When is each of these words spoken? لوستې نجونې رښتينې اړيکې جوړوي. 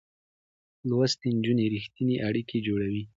لوستې 0.89 1.27
نجونې 1.37 1.65
رښتينې 1.73 2.15
اړيکې 2.27 2.57
جوړوي. 2.67 3.03